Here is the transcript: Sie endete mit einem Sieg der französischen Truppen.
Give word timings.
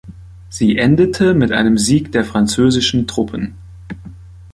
Sie 0.49 0.79
endete 0.79 1.35
mit 1.35 1.51
einem 1.51 1.77
Sieg 1.77 2.11
der 2.11 2.25
französischen 2.25 3.05
Truppen. 3.05 3.53